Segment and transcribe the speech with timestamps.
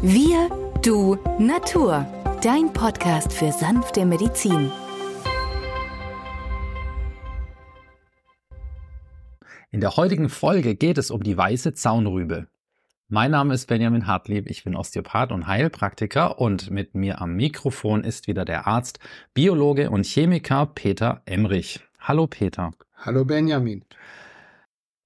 [0.00, 0.48] Wir,
[0.84, 2.06] du, Natur.
[2.40, 4.70] Dein Podcast für sanfte Medizin.
[9.72, 12.46] In der heutigen Folge geht es um die weiße Zaunrübe.
[13.08, 18.04] Mein Name ist Benjamin Hartlieb, ich bin Osteopath und Heilpraktiker und mit mir am Mikrofon
[18.04, 19.00] ist wieder der Arzt,
[19.34, 21.80] Biologe und Chemiker Peter Emrich.
[21.98, 22.70] Hallo Peter.
[22.98, 23.84] Hallo Benjamin.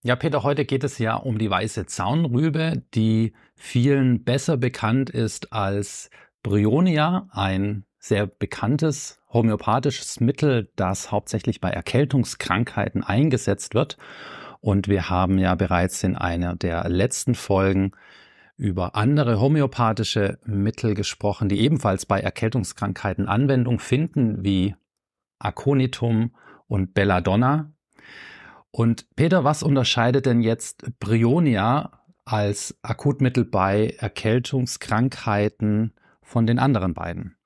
[0.05, 5.53] Ja, Peter, heute geht es ja um die weiße Zaunrübe, die vielen besser bekannt ist
[5.53, 6.11] als
[6.43, 13.97] Bryonia, ein sehr bekanntes homöopathisches Mittel, das hauptsächlich bei Erkältungskrankheiten eingesetzt wird.
[14.59, 17.93] Und wir haben ja bereits in einer der letzten Folgen
[18.57, 24.75] über andere homöopathische Mittel gesprochen, die ebenfalls bei Erkältungskrankheiten Anwendung finden, wie
[25.39, 26.35] Aconitum
[26.67, 27.73] und Belladonna.
[28.73, 37.37] Und Peter, was unterscheidet denn jetzt Brionia als Akutmittel bei Erkältungskrankheiten von den anderen beiden?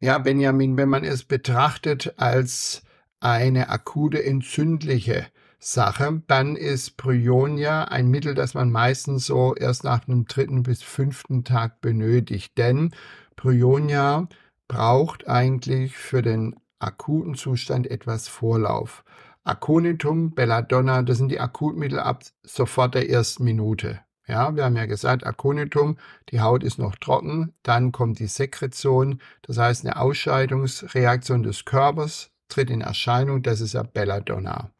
[0.00, 2.82] Ja, Benjamin, wenn man es betrachtet als
[3.20, 5.26] eine akute entzündliche
[5.58, 10.82] Sache, dann ist Bryonia ein Mittel, das man meistens so erst nach einem dritten bis
[10.82, 12.58] fünften Tag benötigt.
[12.58, 12.92] Denn
[13.36, 14.26] Bryonia
[14.66, 19.04] braucht eigentlich für den akuten Zustand etwas Vorlauf.
[19.44, 24.00] Aconitum, Belladonna, das sind die Akutmittel ab sofort der ersten Minute.
[24.26, 25.98] Ja, wir haben ja gesagt, Aconitum,
[26.28, 32.30] die Haut ist noch trocken, dann kommt die Sekretion, das heißt eine Ausscheidungsreaktion des Körpers
[32.48, 34.70] tritt in Erscheinung, das ist ja Belladonna.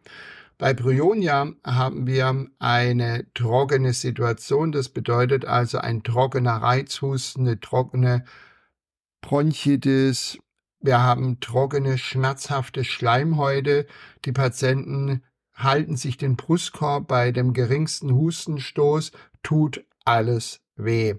[0.58, 8.24] Bei Bryonia haben wir eine trockene Situation, das bedeutet also ein trockener Reizhusten, eine trockene
[9.22, 10.38] Bronchitis,
[10.82, 13.86] wir haben trockene, schmerzhafte Schleimhäute.
[14.24, 15.22] Die Patienten
[15.54, 21.14] halten sich den Brustkorb bei dem geringsten Hustenstoß, tut alles weh.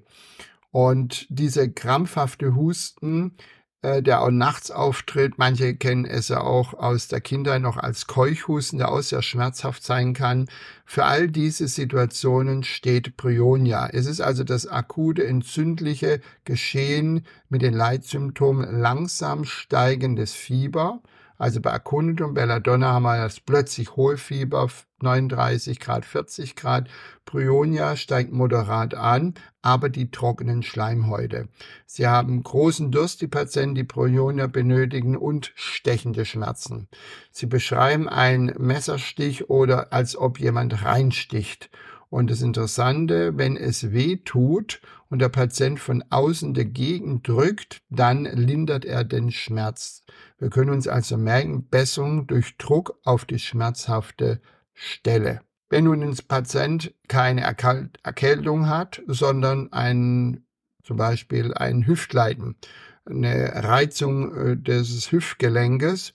[0.71, 3.37] Und diese krampfhafte Husten
[3.83, 5.37] der auch nachts auftritt.
[5.37, 9.83] Manche kennen es ja auch aus der Kindheit noch als Keuchhusten, der auch sehr schmerzhaft
[9.83, 10.47] sein kann.
[10.85, 13.89] Für all diese Situationen steht Bryonia.
[13.91, 21.01] Es ist also das akute entzündliche Geschehen mit den Leitsymptomen langsam steigendes Fieber,
[21.43, 24.69] also bei Aconitum Belladonna haben wir das plötzlich Hohlfieber,
[25.01, 26.87] 39 Grad, 40 Grad.
[27.25, 31.49] Bryonia steigt moderat an, aber die trockenen Schleimhäute.
[31.85, 36.87] Sie haben großen Durst, die Patienten, die Bryonia benötigen und stechende Schmerzen.
[37.29, 41.69] Sie beschreiben einen Messerstich oder als ob jemand reinsticht.
[42.13, 48.25] Und das Interessante, wenn es weh tut und der Patient von außen dagegen drückt, dann
[48.25, 50.03] lindert er den Schmerz.
[50.37, 54.41] Wir können uns also merken, Besserung durch Druck auf die schmerzhafte
[54.75, 55.41] Stelle.
[55.69, 60.45] Wenn nun ein Patient keine Erkältung hat, sondern ein,
[60.83, 62.57] zum Beispiel ein Hüftleiden,
[63.05, 66.13] eine Reizung äh, des Hüftgelenkes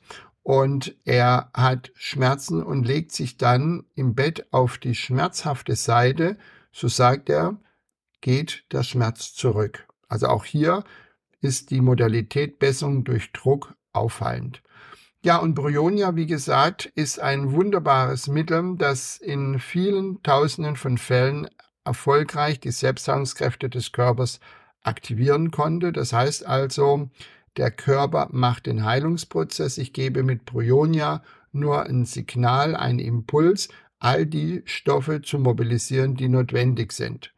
[0.49, 6.39] und er hat Schmerzen und legt sich dann im Bett auf die schmerzhafte Seite,
[6.73, 7.59] so sagt er,
[8.23, 9.87] geht der Schmerz zurück.
[10.09, 10.85] Also auch hier
[11.43, 14.63] ist die Modalität Besserung durch Druck auffallend.
[15.23, 21.47] Ja, und Bryonia, wie gesagt, ist ein wunderbares Mittel, das in vielen Tausenden von Fällen
[21.85, 24.41] erfolgreich die Selbstheilungskräfte des Körpers
[24.83, 25.93] aktivieren konnte.
[25.93, 27.11] Das heißt also,
[27.59, 29.79] der Körper macht den Heilungsprozess.
[29.79, 36.29] Ich gebe mit Bryonia nur ein Signal, einen Impuls, all die Stoffe zu mobilisieren, die
[36.29, 37.33] notwendig sind.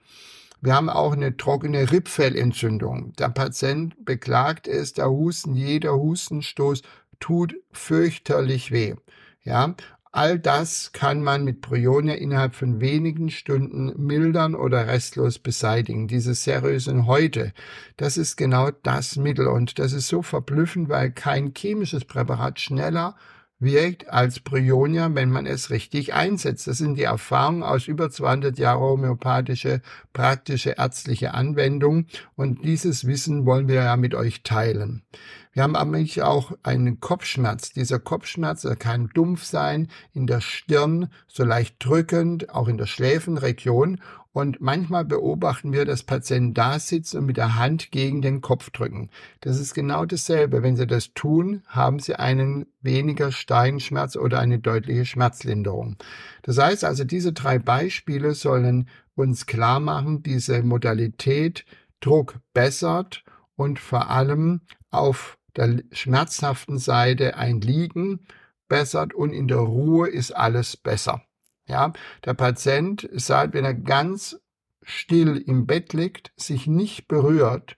[0.60, 3.14] Wir haben auch eine trockene Rippfellentzündung.
[3.14, 6.82] Der Patient beklagt es, der Husten, jeder Hustenstoß
[7.18, 8.94] tut fürchterlich weh.
[9.42, 9.74] Ja,
[10.12, 16.08] All das kann man mit Bryonia innerhalb von wenigen Stunden mildern oder restlos beseitigen.
[16.08, 17.52] Diese seriösen Häute,
[17.96, 23.14] das ist genau das Mittel und das ist so verblüffend, weil kein chemisches Präparat schneller
[23.60, 26.66] wirkt als Bryonia, wenn man es richtig einsetzt.
[26.66, 29.82] Das sind die Erfahrungen aus über 200 Jahren homöopathische,
[30.12, 35.02] praktische ärztliche Anwendung und dieses Wissen wollen wir ja mit euch teilen.
[35.52, 37.72] Wir haben aber auch einen Kopfschmerz.
[37.72, 44.00] Dieser Kopfschmerz kann dumpf sein, in der Stirn, so leicht drückend, auch in der Schläfenregion.
[44.32, 48.70] Und manchmal beobachten wir, dass Patienten da sitzen und mit der Hand gegen den Kopf
[48.70, 49.10] drücken.
[49.40, 50.62] Das ist genau dasselbe.
[50.62, 55.96] Wenn sie das tun, haben sie einen weniger Steigenschmerz oder eine deutliche Schmerzlinderung.
[56.42, 61.64] Das heißt also, diese drei Beispiele sollen uns klar machen, diese Modalität
[62.00, 63.24] Druck bessert
[63.56, 64.60] und vor allem
[64.90, 68.20] auf der schmerzhaften Seite ein Liegen
[68.68, 71.22] bessert und in der Ruhe ist alles besser.
[71.66, 71.92] Ja,
[72.24, 74.40] der Patient sagt, wenn er ganz
[74.82, 77.76] still im Bett liegt, sich nicht berührt,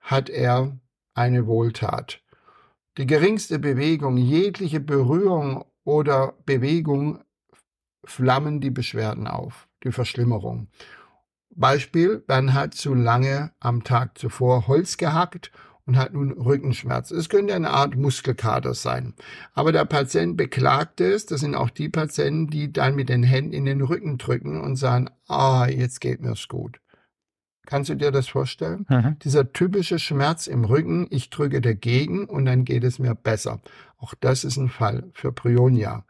[0.00, 0.76] hat er
[1.14, 2.20] eine Wohltat.
[2.98, 7.22] Die geringste Bewegung, jegliche Berührung oder Bewegung
[8.04, 10.68] flammen die Beschwerden auf, die Verschlimmerung.
[11.54, 15.52] Beispiel, man hat zu lange am Tag zuvor Holz gehackt
[15.86, 17.10] und hat nun Rückenschmerz.
[17.10, 19.14] Es könnte eine Art Muskelkater sein.
[19.52, 23.52] Aber der Patient beklagt es, das sind auch die Patienten, die dann mit den Händen
[23.52, 26.78] in den Rücken drücken und sagen, ah, jetzt geht mir's gut.
[27.66, 28.86] Kannst du dir das vorstellen?
[28.88, 29.18] Mhm.
[29.20, 33.60] Dieser typische Schmerz im Rücken, ich drücke dagegen und dann geht es mir besser.
[33.98, 36.04] Auch das ist ein Fall für Prionia.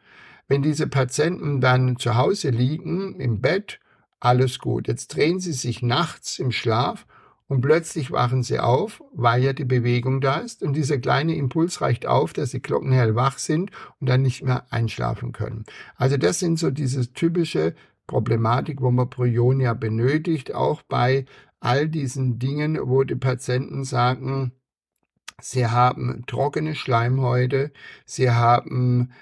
[0.48, 3.80] Wenn diese Patienten dann zu Hause liegen, im Bett,
[4.18, 4.88] alles gut.
[4.88, 7.06] Jetzt drehen sie sich nachts im Schlaf
[7.48, 10.62] und plötzlich wachen sie auf, weil ja die Bewegung da ist.
[10.62, 14.66] Und dieser kleine Impuls reicht auf, dass sie glockenhell wach sind und dann nicht mehr
[14.70, 15.64] einschlafen können.
[15.96, 17.74] Also das sind so diese typische
[18.06, 21.26] Problematik, wo man Prionia benötigt, auch bei
[21.60, 24.52] all diesen Dingen, wo die Patienten sagen,
[25.40, 27.72] sie haben trockene Schleimhäute,
[28.04, 29.12] sie haben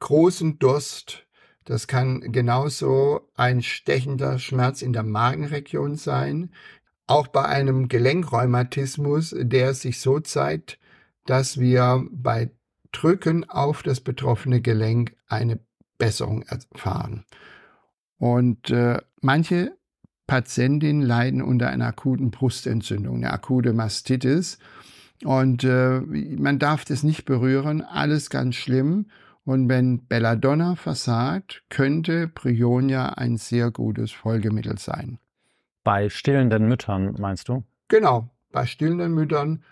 [0.00, 1.26] großen Durst,
[1.64, 6.50] das kann genauso ein stechender Schmerz in der Magenregion sein
[7.06, 10.78] auch bei einem Gelenkrheumatismus, der sich so zeigt,
[11.26, 12.50] dass wir bei
[12.92, 15.58] Drücken auf das betroffene Gelenk eine
[15.98, 17.24] Besserung erfahren.
[18.18, 19.76] Und äh, manche
[20.26, 24.58] Patientinnen leiden unter einer akuten Brustentzündung, eine akute Mastitis.
[25.24, 29.06] Und äh, man darf das nicht berühren, alles ganz schlimm.
[29.44, 35.18] Und wenn Belladonna versagt, könnte Prionia ein sehr gutes Folgemittel sein.
[35.84, 37.62] Bei stillenden Müttern, meinst du?
[37.88, 39.62] Genau, bei stillenden Müttern,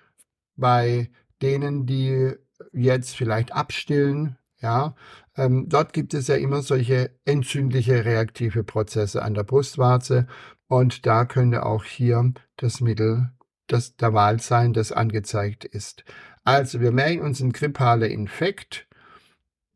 [0.56, 1.10] bei
[1.40, 2.34] denen, die
[2.72, 4.94] jetzt vielleicht abstillen, ja,
[5.36, 10.28] ähm, dort gibt es ja immer solche entzündliche reaktive Prozesse an der Brustwarze
[10.68, 13.32] und da könnte auch hier das Mittel
[13.72, 16.04] das der Wahl sein, das angezeigt ist.
[16.44, 18.86] Also wir merken uns ein grippaler Infekt,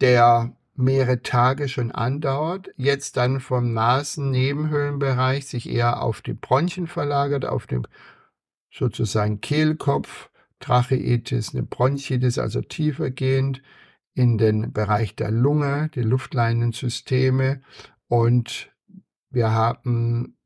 [0.01, 7.45] der mehrere Tage schon andauert, jetzt dann vom Nasennebenhöhlenbereich sich eher auf die Bronchien verlagert,
[7.45, 7.87] auf den
[8.71, 10.31] sozusagen Kehlkopf,
[10.61, 13.63] Tracheitis, eine Bronchitis, also tiefergehend
[14.15, 17.61] in den Bereich der Lunge, die Luftleinensysteme
[18.09, 18.71] und
[19.31, 20.37] wir haben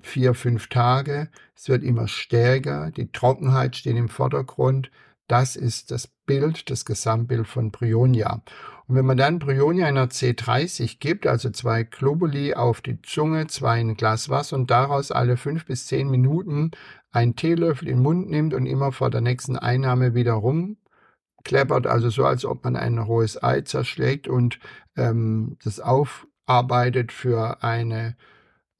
[0.00, 1.30] vier, fünf Tage.
[1.54, 2.90] Es wird immer stärker.
[2.90, 4.90] Die Trockenheit steht im Vordergrund.
[5.28, 8.42] Das ist das Bild, das Gesamtbild von Bryonia.
[8.90, 13.46] Und wenn man dann Bryonia in einer C30 gibt, also zwei Globuli auf die Zunge,
[13.46, 16.72] zwei in ein Glas Wasser und daraus alle fünf bis zehn Minuten
[17.12, 22.10] einen Teelöffel in den Mund nimmt und immer vor der nächsten Einnahme wieder rumkleppert, also
[22.10, 24.58] so, als ob man ein rohes Ei zerschlägt und
[24.96, 28.16] ähm, das aufarbeitet für eine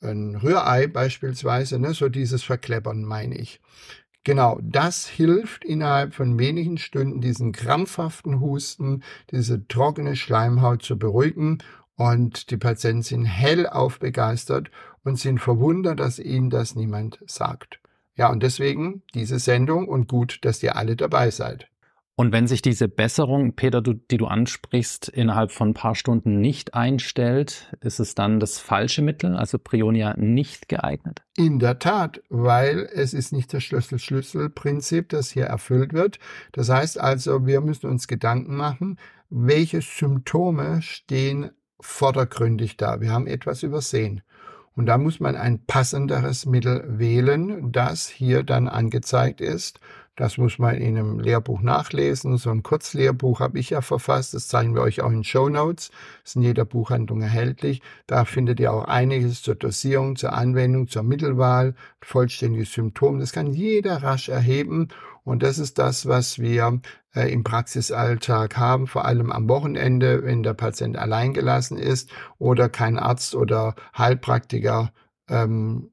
[0.03, 3.61] ein Rührei beispielsweise, ne, so dieses Verkleppern meine ich.
[4.25, 11.59] Genau, das hilft innerhalb von wenigen Stunden, diesen krampfhaften Husten, diese trockene Schleimhaut zu beruhigen.
[11.97, 14.71] Und die Patienten sind hellauf begeistert
[15.05, 17.81] und sind verwundert, dass ihnen das niemand sagt.
[18.15, 21.70] Ja, und deswegen diese Sendung und gut, dass ihr alle dabei seid.
[22.21, 26.39] Und wenn sich diese Besserung, Peter, du, die du ansprichst, innerhalb von ein paar Stunden
[26.39, 31.23] nicht einstellt, ist es dann das falsche Mittel, also Prionia nicht geeignet?
[31.39, 36.19] In der Tat, weil es ist nicht das Schlüssel-Schlüssel-Prinzip, das hier erfüllt wird.
[36.53, 38.99] Das heißt also, wir müssen uns Gedanken machen,
[39.31, 43.01] welche Symptome stehen vordergründig da.
[43.01, 44.21] Wir haben etwas übersehen.
[44.77, 49.81] Und da muss man ein passenderes Mittel wählen, das hier dann angezeigt ist
[50.21, 52.37] das muss man in einem Lehrbuch nachlesen.
[52.37, 54.35] So ein Kurzlehrbuch habe ich ja verfasst.
[54.35, 55.91] Das zeigen wir euch auch in Show Notes.
[56.23, 57.81] Ist in jeder Buchhandlung erhältlich.
[58.07, 63.19] Da findet ihr auch einiges zur Dosierung, zur Anwendung, zur Mittelwahl, vollständiges Symptom.
[63.19, 64.89] Das kann jeder rasch erheben.
[65.25, 66.83] Und das ist das, was wir
[67.15, 72.99] äh, im Praxisalltag haben, vor allem am Wochenende, wenn der Patient alleingelassen ist oder kein
[72.99, 74.93] Arzt oder Heilpraktiker
[75.31, 75.93] ähm,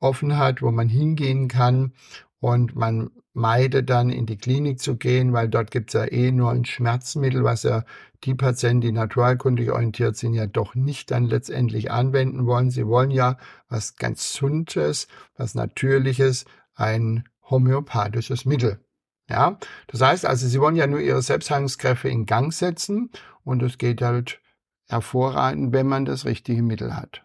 [0.00, 1.92] offen hat, wo man hingehen kann
[2.40, 6.32] und man meide dann in die Klinik zu gehen, weil dort gibt es ja eh
[6.32, 7.84] nur ein Schmerzmittel, was ja
[8.24, 12.70] die Patienten, die naturheilkundig orientiert sind, ja doch nicht dann letztendlich anwenden wollen.
[12.70, 13.36] Sie wollen ja
[13.68, 15.06] was ganz Sundes,
[15.36, 16.44] was Natürliches,
[16.74, 18.80] ein homöopathisches Mittel.
[19.28, 23.10] Ja, das heißt also, sie wollen ja nur ihre Selbstheilungskräfte in Gang setzen
[23.44, 24.40] und es geht halt
[24.88, 27.22] hervorragend, wenn man das richtige Mittel hat.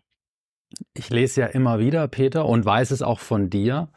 [0.94, 3.90] Ich lese ja immer wieder, Peter, und weiß es auch von dir,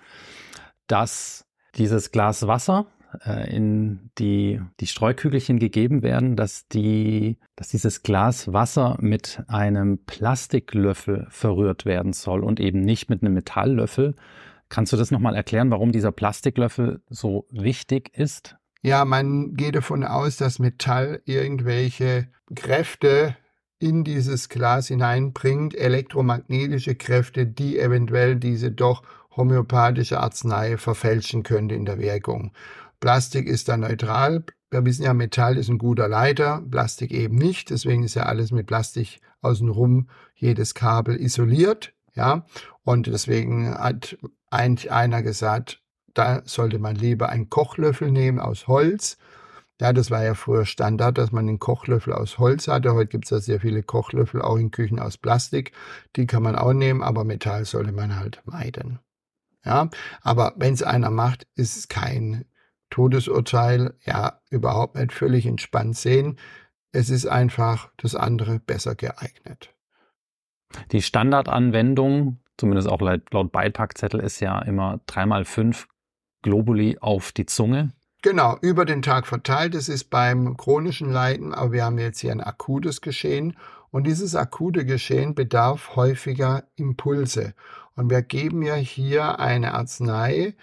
[0.88, 2.86] dass dieses Glas Wasser
[3.24, 10.04] äh, in die, die Streukügelchen gegeben werden, dass, die, dass dieses Glas Wasser mit einem
[10.04, 14.14] Plastiklöffel verrührt werden soll und eben nicht mit einem Metalllöffel.
[14.68, 18.56] Kannst du das nochmal erklären, warum dieser Plastiklöffel so wichtig ist?
[18.82, 23.36] Ja, man geht davon aus, dass Metall irgendwelche Kräfte
[23.80, 29.02] in dieses Glas hineinbringt, elektromagnetische Kräfte, die eventuell diese doch
[29.38, 32.52] homöopathische Arznei verfälschen könnte in der Wirkung.
[33.00, 34.44] Plastik ist da neutral.
[34.70, 37.70] Wir wissen ja, Metall ist ein guter Leiter, Plastik eben nicht.
[37.70, 41.94] Deswegen ist ja alles mit Plastik außenrum, jedes Kabel isoliert.
[42.14, 42.44] Ja,
[42.82, 44.18] und deswegen hat
[44.50, 45.80] eigentlich einer gesagt,
[46.14, 49.18] da sollte man lieber einen Kochlöffel nehmen aus Holz.
[49.80, 52.94] Ja, das war ja früher Standard, dass man einen Kochlöffel aus Holz hatte.
[52.94, 55.70] Heute gibt es ja sehr viele Kochlöffel auch in Küchen aus Plastik.
[56.16, 58.98] Die kann man auch nehmen, aber Metall sollte man halt meiden.
[59.64, 59.90] Ja,
[60.22, 62.44] aber wenn es einer macht, ist es kein
[62.90, 63.94] Todesurteil.
[64.04, 66.38] Ja, überhaupt nicht völlig entspannt sehen.
[66.92, 69.74] Es ist einfach das andere besser geeignet.
[70.92, 75.88] Die Standardanwendung, zumindest auch laut Beipackzettel, ist ja immer dreimal fünf
[76.42, 77.92] Globuli auf die Zunge.
[78.22, 79.74] Genau, über den Tag verteilt.
[79.74, 83.56] Das ist beim chronischen Leiden, aber wir haben jetzt hier ein akutes Geschehen.
[83.90, 87.54] Und dieses akute Geschehen bedarf häufiger Impulse.
[87.98, 90.54] Und wir geben ja hier eine Arznei.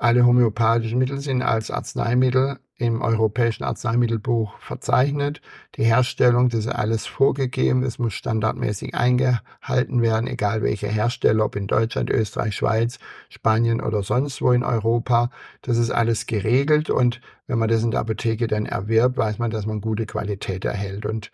[0.00, 5.40] Alle homöopathischen Mittel sind als Arzneimittel im Europäischen Arzneimittelbuch verzeichnet.
[5.76, 11.54] Die Herstellung, das ist alles vorgegeben, es muss standardmäßig eingehalten werden, egal welcher Hersteller, ob
[11.54, 15.30] in Deutschland, Österreich, Schweiz, Spanien oder sonst wo in Europa.
[15.62, 19.52] Das ist alles geregelt und wenn man das in der Apotheke dann erwirbt, weiß man,
[19.52, 21.06] dass man gute Qualität erhält.
[21.06, 21.30] Und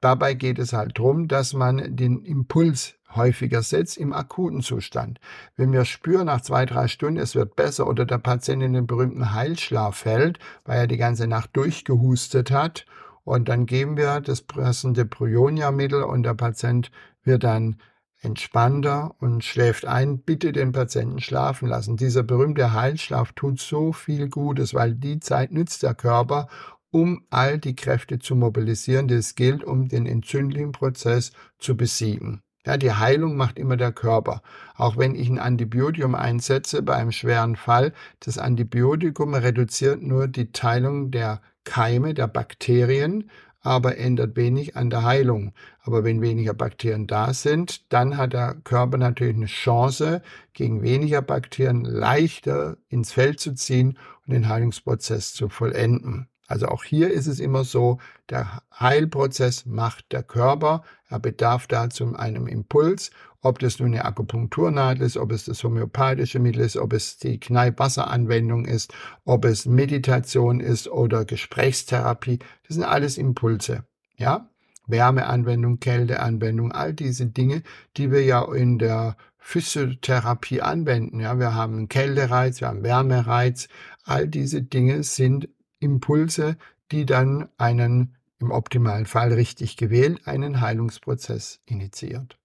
[0.00, 5.18] dabei geht es halt darum, dass man den Impuls häufiger setzt im akuten Zustand.
[5.56, 8.86] Wenn wir spüren nach zwei, drei Stunden, es wird besser oder der Patient in den
[8.86, 12.86] berühmten Heilschlaf fällt, weil er die ganze Nacht durchgehustet hat,
[13.24, 16.90] und dann geben wir das passende Prionia-Mittel und der Patient
[17.22, 17.76] wird dann
[18.22, 20.22] entspannter und schläft ein.
[20.22, 21.96] Bitte den Patienten schlafen lassen.
[21.96, 26.48] Dieser berühmte Heilschlaf tut so viel Gutes, weil die Zeit nützt der Körper,
[26.90, 32.42] um all die Kräfte zu mobilisieren, die es gilt, um den entzündlichen Prozess zu besiegen.
[32.66, 34.42] Ja, die Heilung macht immer der Körper.
[34.76, 40.52] Auch wenn ich ein Antibiotikum einsetze bei einem schweren Fall, das Antibiotikum reduziert nur die
[40.52, 43.30] Teilung der Keime, der Bakterien,
[43.62, 45.52] aber ändert wenig an der Heilung.
[45.82, 51.22] Aber wenn weniger Bakterien da sind, dann hat der Körper natürlich eine Chance, gegen weniger
[51.22, 56.29] Bakterien leichter ins Feld zu ziehen und den Heilungsprozess zu vollenden.
[56.50, 60.82] Also auch hier ist es immer so, der Heilprozess macht der Körper.
[61.08, 66.40] Er bedarf dazu einem Impuls, ob das nun eine Akupunkturnadel ist, ob es das homöopathische
[66.40, 68.92] Mittel ist, ob es die Kneippwasseranwendung ist,
[69.24, 72.40] ob es Meditation ist oder Gesprächstherapie.
[72.66, 73.84] Das sind alles Impulse.
[74.16, 74.50] Ja?
[74.88, 77.62] Wärmeanwendung, Kälteanwendung, all diese Dinge,
[77.96, 81.20] die wir ja in der Physiotherapie anwenden.
[81.20, 83.68] Ja, wir haben einen Kältereiz, wir haben Wärmereiz.
[84.02, 85.48] All diese Dinge sind
[85.80, 86.56] Impulse,
[86.92, 92.38] die dann einen, im optimalen Fall richtig gewählt, einen Heilungsprozess initiiert.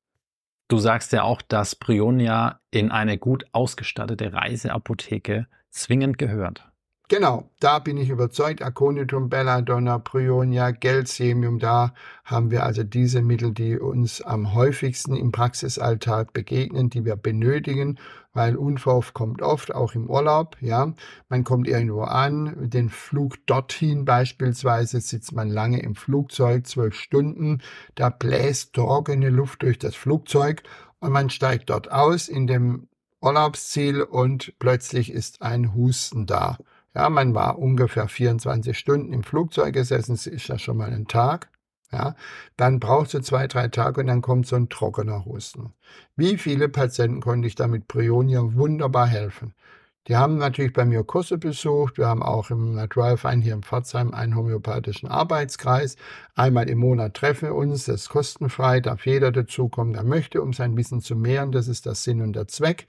[0.68, 6.72] Du sagst ja auch, dass Brionia in eine gut ausgestattete Reiseapotheke zwingend gehört.
[7.07, 8.63] Genau, da bin ich überzeugt.
[8.63, 11.93] Aconitum, Belladonna, Prionia, Gelsemium, da
[12.24, 18.00] haben wir also diese Mittel, die uns am häufigsten im Praxisalltag begegnen, die wir benötigen,
[18.33, 20.93] weil Unverhoff kommt oft, auch im Urlaub, ja.
[21.29, 27.62] Man kommt irgendwo an, den Flug dorthin beispielsweise sitzt man lange im Flugzeug, zwölf Stunden,
[27.93, 30.63] da bläst trockene Luft durch das Flugzeug
[31.00, 32.88] und man steigt dort aus in dem
[33.21, 36.57] Urlaubsziel und plötzlich ist ein Husten da.
[36.96, 41.08] Ja, man war ungefähr 24 Stunden im Flugzeug gesessen, das ist ja schon mal ein
[41.08, 41.50] Tag.
[41.92, 42.16] Ja,
[42.58, 45.74] dann braucht es zwei, drei Tage und dann kommt so ein trockener Husten.
[46.16, 49.54] Wie viele Patienten konnte ich damit Prionia wunderbar helfen?
[50.08, 51.98] Die haben natürlich bei mir Kurse besucht.
[51.98, 55.96] Wir haben auch im Naturalverein hier im Pforzheim einen homöopathischen Arbeitskreis.
[56.36, 60.54] Einmal im Monat treffen wir uns, das ist kostenfrei, darf jeder dazukommen, der möchte, um
[60.54, 61.52] sein Wissen zu mehren.
[61.52, 62.86] Das ist der Sinn und der Zweck.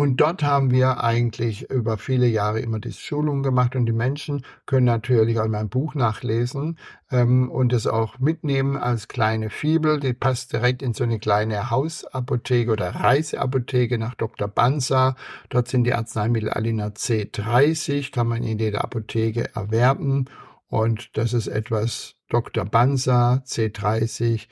[0.00, 4.46] Und dort haben wir eigentlich über viele Jahre immer diese Schulungen gemacht und die Menschen
[4.64, 6.78] können natürlich auch mein Buch nachlesen
[7.10, 10.00] ähm, und es auch mitnehmen als kleine Fibel.
[10.00, 14.48] Die passt direkt in so eine kleine Hausapotheke oder Reiseapotheke nach Dr.
[14.48, 15.16] Banza.
[15.50, 20.30] Dort sind die Arzneimittel Alina C30, kann man in jeder Apotheke erwerben.
[20.68, 22.64] Und das ist etwas Dr.
[22.64, 24.48] Banza C30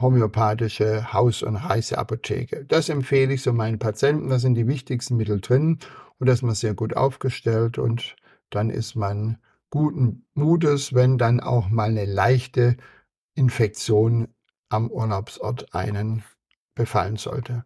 [0.00, 2.64] homöopathische Haus- und Reiseapotheke.
[2.66, 4.28] Das empfehle ich so meinen Patienten.
[4.28, 5.78] Da sind die wichtigsten Mittel drin
[6.18, 8.16] und da ist man sehr gut aufgestellt und
[8.50, 9.38] dann ist man
[9.70, 12.76] guten Mutes, wenn dann auch mal eine leichte
[13.34, 14.28] Infektion
[14.68, 16.22] am Urlaubsort einen
[16.74, 17.64] befallen sollte.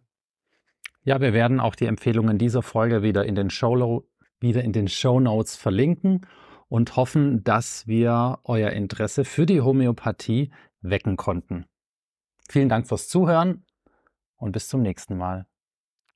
[1.03, 4.05] Ja, wir werden auch die Empfehlungen dieser Folge wieder in den Show,
[4.39, 6.25] wieder in den Show Notes verlinken
[6.69, 11.65] und hoffen, dass wir euer Interesse für die Homöopathie wecken konnten.
[12.49, 13.65] Vielen Dank fürs Zuhören
[14.37, 15.45] und bis zum nächsten Mal.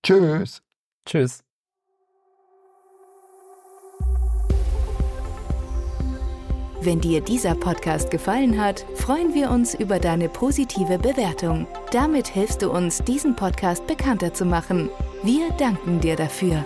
[0.03, 0.62] Tschüss.
[1.05, 1.43] Tschüss.
[6.79, 11.67] Wenn dir dieser Podcast gefallen hat, freuen wir uns über deine positive Bewertung.
[11.91, 14.89] Damit hilfst du uns, diesen Podcast bekannter zu machen.
[15.24, 16.65] Wir danken dir dafür.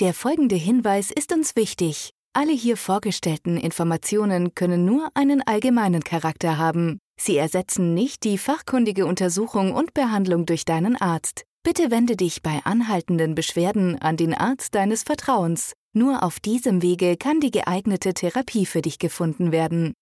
[0.00, 2.10] Der folgende Hinweis ist uns wichtig.
[2.32, 6.98] Alle hier vorgestellten Informationen können nur einen allgemeinen Charakter haben.
[7.16, 11.44] Sie ersetzen nicht die fachkundige Untersuchung und Behandlung durch deinen Arzt.
[11.62, 15.74] Bitte wende dich bei anhaltenden Beschwerden an den Arzt deines Vertrauens.
[15.92, 19.94] Nur auf diesem Wege kann die geeignete Therapie für dich gefunden werden.